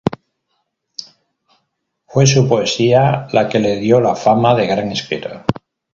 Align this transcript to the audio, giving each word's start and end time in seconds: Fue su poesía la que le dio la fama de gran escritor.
Fue 2.07 2.25
su 2.25 2.47
poesía 2.49 3.27
la 3.33 3.47
que 3.47 3.59
le 3.59 3.75
dio 3.75 4.01
la 4.01 4.15
fama 4.15 4.55
de 4.55 4.65
gran 4.65 4.91
escritor. 4.91 5.45